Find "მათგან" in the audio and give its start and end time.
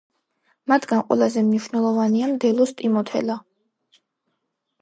0.71-1.03